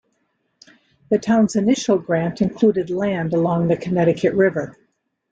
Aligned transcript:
The 1.11 1.19
town's 1.19 1.55
initial 1.55 1.99
grant 1.99 2.41
included 2.41 2.89
land 2.89 3.33
along 3.33 3.67
the 3.67 3.77
Connecticut 3.77 4.33
River. 4.33 4.75